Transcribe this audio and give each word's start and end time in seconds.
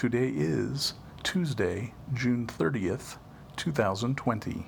Today 0.00 0.32
is 0.34 0.94
Tuesday, 1.22 1.92
June 2.14 2.46
30th, 2.46 3.18
2020. 3.56 4.64